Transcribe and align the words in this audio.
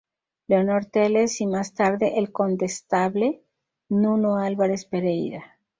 Leonor 0.47 0.85
Teles, 0.87 1.41
y 1.41 1.45
más 1.45 1.75
tarde 1.75 2.17
el 2.17 2.31
Condestable 2.31 3.43
Nuno 3.89 4.37
Álvares 4.37 4.85
Pereira. 4.85 5.59